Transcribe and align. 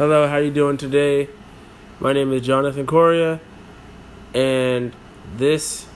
Hello, 0.00 0.26
how 0.26 0.38
you 0.38 0.50
doing 0.50 0.78
today? 0.78 1.28
My 2.00 2.14
name 2.14 2.32
is 2.32 2.40
Jonathan 2.40 2.86
Coria, 2.86 3.38
and 4.32 4.96
this 5.36 5.88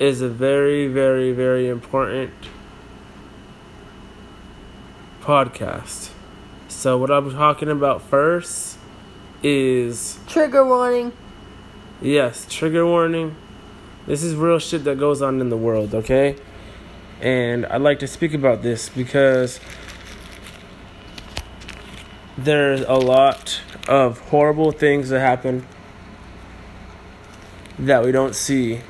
is 0.00 0.20
a 0.20 0.28
very, 0.28 0.88
very, 0.88 1.30
very 1.30 1.68
important 1.68 2.32
podcast. 5.20 6.10
So, 6.66 6.98
what 6.98 7.12
I'm 7.12 7.30
talking 7.30 7.68
about 7.68 8.02
first 8.02 8.76
is 9.40 10.18
Trigger 10.26 10.66
warning. 10.66 11.12
yes, 12.02 12.44
trigger 12.50 12.84
warning. 12.84 13.36
This 14.08 14.24
is 14.24 14.34
real 14.34 14.58
shit 14.58 14.82
that 14.82 14.98
goes 14.98 15.22
on 15.22 15.40
in 15.40 15.48
the 15.48 15.56
world, 15.56 15.94
okay? 15.94 16.34
And 17.20 17.66
I'd 17.66 17.82
like 17.82 18.00
to 18.00 18.08
speak 18.08 18.34
about 18.34 18.62
this 18.62 18.88
because 18.88 19.60
there's 22.38 22.82
a 22.82 22.94
lot 22.94 23.60
of 23.88 24.20
horrible 24.28 24.70
things 24.70 25.08
that 25.08 25.18
happen 25.18 25.66
that 27.76 28.04
we 28.04 28.12
don't 28.12 28.34
see. 28.36 28.80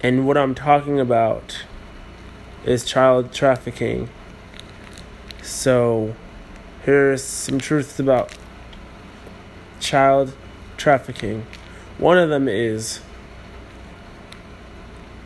And 0.00 0.28
what 0.28 0.36
I'm 0.36 0.54
talking 0.54 1.00
about 1.00 1.64
is 2.64 2.84
child 2.84 3.32
trafficking. 3.32 4.08
So, 5.42 6.14
here's 6.84 7.24
some 7.24 7.58
truths 7.58 7.98
about 7.98 8.32
child 9.80 10.32
trafficking. 10.76 11.46
One 11.98 12.16
of 12.16 12.28
them 12.28 12.46
is 12.46 13.00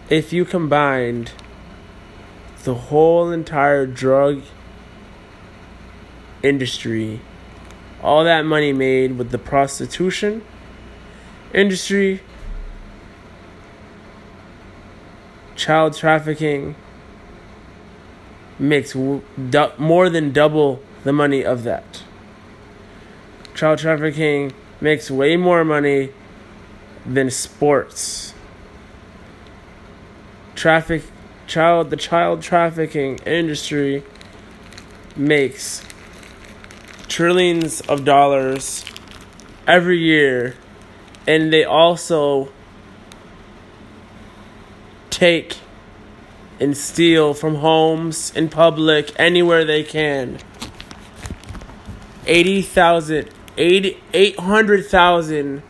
if 0.09 0.33
you 0.33 0.47
combined 0.47 1.33
the 2.63 2.75
whole 2.75 3.31
entire 3.31 3.87
drug 3.87 4.41
industry, 6.45 7.21
all 8.03 8.23
that 8.23 8.45
money 8.45 8.73
made 8.73 9.17
with 9.17 9.31
the 9.31 9.39
prostitution 9.39 10.43
industry, 11.55 12.21
child 15.57 15.97
trafficking 15.97 16.75
makes 18.59 18.95
more 18.95 20.11
than 20.11 20.33
double 20.33 20.83
the 21.05 21.13
money 21.13 21.45
of 21.45 21.65
that. 21.65 22.03
Child 23.55 23.79
trafficking 23.79 24.53
makes 24.81 25.11
way 25.11 25.37
more 25.37 25.65
money 25.65 26.11
than 27.07 27.31
sports. 27.31 28.35
Traffic 30.55 31.03
child 31.47 31.91
the 31.91 31.97
child 31.97 32.43
trafficking 32.43 33.19
industry 33.27 34.03
makes 35.15 35.83
trillions 37.15 37.81
of 37.83 38.05
dollars 38.05 38.85
every 39.69 39.97
year 39.97 40.57
and 41.29 41.53
they 41.53 41.63
also 41.63 42.49
take 45.11 45.57
and 46.59 46.77
steal 46.77 47.33
from 47.33 47.55
homes 47.55 48.35
in 48.35 48.49
public 48.49 49.13
anywhere 49.17 49.65
they 49.65 49.85
can. 49.85 50.37
80,000 52.27 53.31
80 53.57 54.03
800,000 54.13 55.63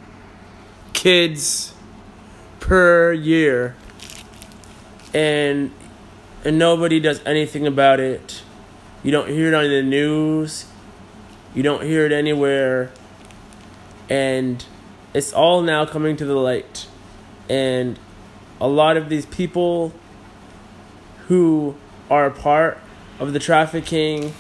kids 0.95 1.75
per 2.59 3.13
year 3.13 3.77
and 5.13 5.71
and 6.43 6.59
nobody 6.59 7.01
does 7.01 7.21
anything 7.27 7.67
about 7.67 8.01
it. 8.01 8.43
You 9.03 9.11
don't 9.11 9.29
hear 9.29 9.49
it 9.49 9.55
on 9.55 9.69
the 9.69 9.83
news 9.83 10.69
you 11.55 11.63
don't 11.63 11.85
hear 11.85 12.05
it 12.05 12.13
anywhere. 12.13 12.91
And 14.11 14.65
it's 15.15 15.33
all 15.33 15.63
now 15.63 15.87
coming 15.87 16.17
to 16.17 16.25
the 16.25 16.35
light. 16.35 16.87
And 17.49 17.99
a 18.61 18.69
lot 18.69 18.97
of 18.97 19.09
these 19.09 19.27
people 19.27 19.93
who 21.29 21.77
are 22.11 22.27
a 22.27 22.31
part 22.31 22.79
of 23.19 23.33
the 23.33 23.39
trafficking 23.39 24.35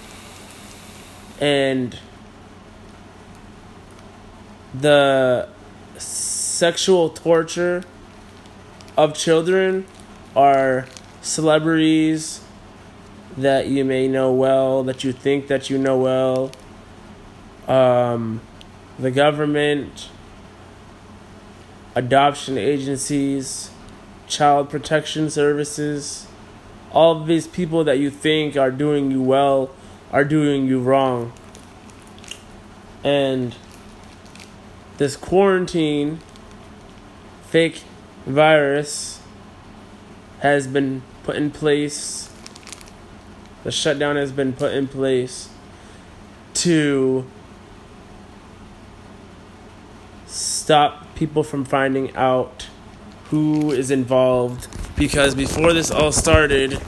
and 1.40 1.98
the 4.74 5.48
sexual 5.96 7.08
torture 7.10 7.84
of 8.96 9.14
children 9.14 9.86
are 10.34 10.86
celebrities 11.22 12.40
that 13.36 13.66
you 13.66 13.84
may 13.84 14.08
know 14.08 14.32
well, 14.32 14.82
that 14.84 15.04
you 15.04 15.12
think 15.12 15.48
that 15.48 15.70
you 15.70 15.78
know 15.78 15.96
well, 15.96 16.50
um, 17.68 18.40
the 18.98 19.10
government, 19.10 20.08
adoption 21.94 22.58
agencies, 22.58 23.70
child 24.26 24.70
protection 24.70 25.30
services, 25.30 26.26
all 26.92 27.20
of 27.20 27.26
these 27.26 27.46
people 27.46 27.84
that 27.84 27.98
you 27.98 28.10
think 28.10 28.56
are 28.56 28.70
doing 28.70 29.10
you 29.10 29.22
well 29.22 29.70
are 30.12 30.24
doing 30.24 30.66
you 30.66 30.80
wrong. 30.80 31.32
And 33.02 33.54
this 34.96 35.16
quarantine 35.16 36.20
fake 37.42 37.82
virus 38.26 39.20
has 40.38 40.66
been 40.66 41.02
put 41.24 41.36
in 41.36 41.50
place. 41.50 42.30
The 43.64 43.72
shutdown 43.72 44.16
has 44.16 44.30
been 44.30 44.52
put 44.52 44.72
in 44.72 44.86
place 44.86 45.48
to 46.54 47.26
stop 50.64 51.14
people 51.14 51.42
from 51.42 51.62
finding 51.62 52.16
out 52.16 52.68
who 53.24 53.70
is 53.70 53.90
involved 53.90 54.66
because 54.96 55.34
before 55.34 55.74
this 55.74 55.90
all 55.90 56.10
started 56.10 56.80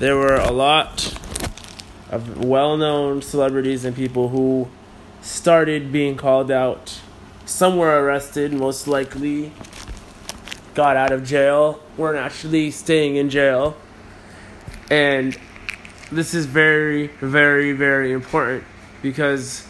there 0.00 0.16
were 0.16 0.34
a 0.34 0.50
lot 0.50 1.16
of 2.10 2.44
well-known 2.44 3.22
celebrities 3.22 3.84
and 3.84 3.94
people 3.94 4.30
who 4.30 4.68
started 5.22 5.92
being 5.92 6.16
called 6.16 6.50
out. 6.50 7.00
Some 7.44 7.76
were 7.76 8.02
arrested 8.02 8.52
most 8.52 8.88
likely 8.88 9.52
got 10.74 10.96
out 10.96 11.12
of 11.12 11.24
jail 11.24 11.80
weren't 11.96 12.18
actually 12.18 12.72
staying 12.72 13.14
in 13.14 13.30
jail. 13.30 13.76
And 14.90 15.38
this 16.10 16.34
is 16.34 16.46
very 16.46 17.06
very 17.20 17.70
very 17.70 18.10
important 18.10 18.64
because 19.00 19.64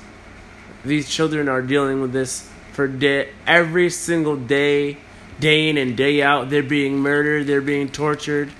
these 0.86 1.08
children 1.08 1.48
are 1.48 1.62
dealing 1.62 2.00
with 2.00 2.12
this 2.12 2.50
for 2.72 2.86
day 2.86 3.30
every 3.46 3.90
single 3.90 4.36
day 4.36 4.98
day 5.40 5.68
in 5.68 5.76
and 5.76 5.96
day 5.96 6.22
out 6.22 6.48
they're 6.50 6.62
being 6.62 6.98
murdered 6.98 7.46
they're 7.46 7.60
being 7.60 7.88
tortured 7.88 8.50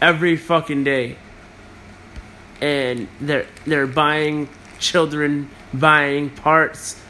every 0.00 0.36
fucking 0.36 0.84
day. 0.84 1.16
And 2.60 3.08
they're 3.20 3.46
they're 3.66 3.86
buying 3.86 4.48
children 4.78 5.50
buying 5.72 6.30
parts 6.30 7.00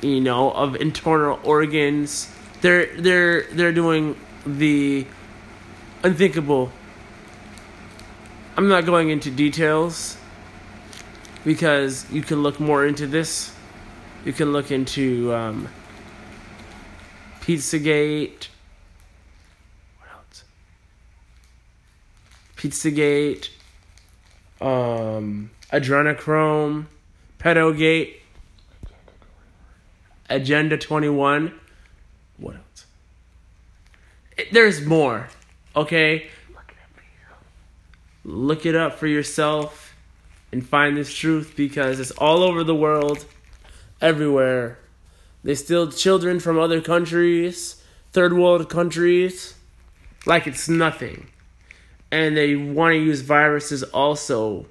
you 0.00 0.20
know 0.20 0.50
of 0.52 0.76
internal 0.76 1.38
organs. 1.42 2.32
They're 2.60 2.86
they're 2.96 3.42
they're 3.52 3.72
doing 3.72 4.16
the 4.46 5.06
unthinkable. 6.02 6.72
I'm 8.56 8.68
not 8.68 8.86
going 8.86 9.10
into 9.10 9.30
details 9.30 10.16
because 11.46 12.04
you 12.10 12.22
can 12.22 12.42
look 12.42 12.58
more 12.58 12.84
into 12.84 13.06
this. 13.06 13.54
You 14.24 14.32
can 14.32 14.52
look 14.52 14.72
into 14.72 15.32
um, 15.32 15.68
Pizzagate. 17.40 18.48
What 19.96 20.10
else? 20.12 20.44
Pizzagate. 22.56 23.50
Um, 24.60 25.50
Adrenochrome. 25.72 26.86
Pedogate. 27.38 28.16
Agenda 30.28 30.76
21. 30.76 31.54
What 32.38 32.56
else? 32.56 32.86
It, 34.36 34.52
there's 34.52 34.84
more. 34.84 35.28
Okay? 35.76 36.26
Look 38.24 38.66
it 38.66 38.74
up 38.74 38.94
for 38.98 39.06
yourself 39.06 39.85
and 40.52 40.66
find 40.66 40.96
this 40.96 41.12
truth 41.12 41.54
because 41.56 42.00
it's 42.00 42.10
all 42.12 42.42
over 42.42 42.64
the 42.64 42.74
world, 42.74 43.24
everywhere. 44.00 44.78
They 45.44 45.54
steal 45.54 45.90
children 45.90 46.40
from 46.40 46.58
other 46.58 46.80
countries, 46.80 47.82
third 48.12 48.32
world 48.32 48.68
countries, 48.68 49.54
like 50.24 50.46
it's 50.46 50.68
nothing. 50.68 51.28
And 52.10 52.36
they 52.36 52.56
want 52.56 52.92
to 52.92 52.98
use 52.98 53.20
viruses 53.20 53.82
also. 53.82 54.66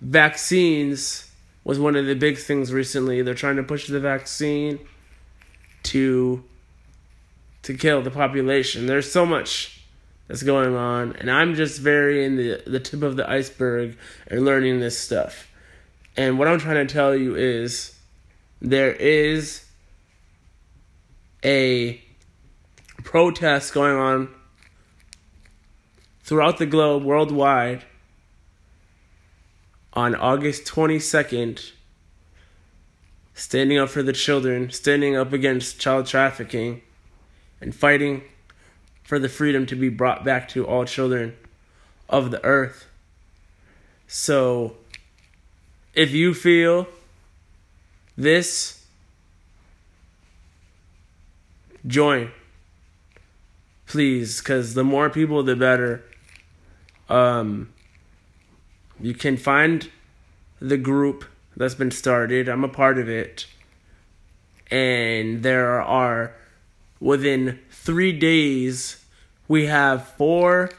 Vaccines 0.00 1.30
was 1.64 1.78
one 1.78 1.96
of 1.96 2.06
the 2.06 2.14
big 2.14 2.38
things 2.38 2.72
recently. 2.72 3.22
They're 3.22 3.34
trying 3.34 3.56
to 3.56 3.62
push 3.62 3.88
the 3.88 4.00
vaccine 4.00 4.78
to 5.84 6.44
to 7.62 7.74
kill 7.74 8.02
the 8.02 8.10
population. 8.10 8.86
There's 8.86 9.10
so 9.10 9.24
much 9.24 9.81
that's 10.28 10.42
going 10.42 10.74
on, 10.74 11.16
and 11.16 11.30
I'm 11.30 11.54
just 11.54 11.80
very 11.80 12.24
in 12.24 12.36
the 12.36 12.62
the 12.66 12.80
tip 12.80 13.02
of 13.02 13.16
the 13.16 13.28
iceberg 13.28 13.96
and 14.26 14.44
learning 14.44 14.80
this 14.80 14.98
stuff. 14.98 15.48
And 16.16 16.38
what 16.38 16.48
I'm 16.48 16.58
trying 16.58 16.86
to 16.86 16.92
tell 16.92 17.14
you 17.14 17.34
is 17.34 17.98
there 18.60 18.92
is 18.92 19.64
a 21.44 22.02
protest 23.02 23.74
going 23.74 23.96
on 23.96 24.28
throughout 26.22 26.58
the 26.58 26.66
globe 26.66 27.02
worldwide 27.02 27.84
on 29.92 30.14
August 30.14 30.64
22nd 30.64 31.72
standing 33.34 33.78
up 33.78 33.88
for 33.88 34.02
the 34.02 34.12
children, 34.12 34.70
standing 34.70 35.16
up 35.16 35.32
against 35.32 35.80
child 35.80 36.06
trafficking 36.06 36.82
and 37.60 37.74
fighting 37.74 38.22
for 39.12 39.18
the 39.18 39.28
freedom 39.28 39.66
to 39.66 39.76
be 39.76 39.90
brought 39.90 40.24
back 40.24 40.48
to 40.48 40.66
all 40.66 40.86
children 40.86 41.36
of 42.08 42.30
the 42.30 42.42
earth. 42.46 42.86
So, 44.06 44.78
if 45.92 46.12
you 46.12 46.32
feel 46.32 46.86
this, 48.16 48.86
join. 51.86 52.30
Please, 53.86 54.38
because 54.38 54.72
the 54.72 54.82
more 54.82 55.10
people, 55.10 55.42
the 55.42 55.56
better. 55.56 56.02
Um, 57.10 57.70
you 58.98 59.12
can 59.12 59.36
find 59.36 59.90
the 60.58 60.78
group 60.78 61.26
that's 61.54 61.74
been 61.74 61.90
started. 61.90 62.48
I'm 62.48 62.64
a 62.64 62.68
part 62.68 62.96
of 62.96 63.10
it. 63.10 63.46
And 64.70 65.42
there 65.42 65.82
are, 65.82 66.34
within 66.98 67.58
three 67.70 68.18
days, 68.18 69.01
we 69.52 69.66
have 69.66 70.08
four 70.08 70.70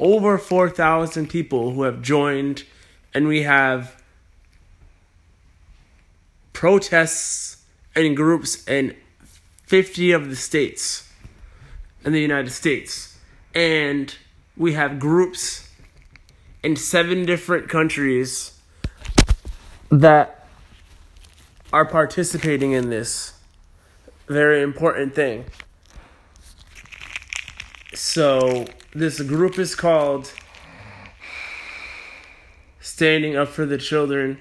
over 0.00 0.38
4,000 0.38 1.28
people 1.28 1.72
who 1.72 1.82
have 1.82 2.00
joined, 2.00 2.64
and 3.12 3.28
we 3.28 3.42
have 3.42 4.02
protests 6.54 7.62
and 7.94 8.16
groups 8.16 8.66
in 8.66 8.96
50 9.64 10.12
of 10.12 10.30
the 10.30 10.36
states 10.36 11.12
in 12.02 12.14
the 12.14 12.20
United 12.22 12.48
States. 12.48 13.18
And 13.54 14.14
we 14.56 14.72
have 14.72 14.98
groups 14.98 15.68
in 16.62 16.76
seven 16.76 17.26
different 17.26 17.68
countries 17.68 18.58
that 19.90 20.46
are 21.74 21.84
participating 21.84 22.72
in 22.72 22.88
this 22.88 23.34
very 24.28 24.62
important 24.62 25.14
thing. 25.14 25.44
So, 28.16 28.64
this 28.94 29.20
group 29.20 29.58
is 29.58 29.74
called 29.74 30.32
Standing 32.80 33.36
Up 33.36 33.48
for 33.48 33.66
the 33.66 33.76
Children, 33.76 34.38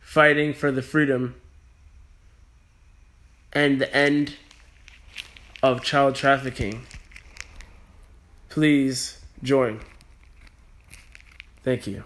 Fighting 0.00 0.54
for 0.54 0.72
the 0.72 0.80
Freedom, 0.80 1.34
and 3.52 3.78
the 3.78 3.94
End 3.94 4.36
of 5.62 5.82
Child 5.82 6.14
Trafficking. 6.14 6.86
Please 8.48 9.20
join. 9.42 9.80
Thank 11.62 11.86
you. 11.86 12.04